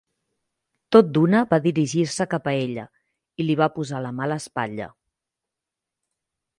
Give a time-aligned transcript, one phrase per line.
[0.95, 2.87] Tot d'una va dirigir-se cap a ella
[3.45, 4.93] i li va posar la mà a l'espatlla.